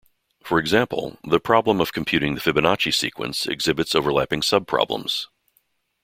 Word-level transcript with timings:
For 0.43 0.57
example, 0.57 1.19
the 1.23 1.39
problem 1.39 1.79
of 1.79 1.93
computing 1.93 2.33
the 2.33 2.41
Fibonacci 2.41 2.91
sequence 2.91 3.45
exhibits 3.45 3.93
overlapping 3.93 4.41
subproblems. 4.41 5.27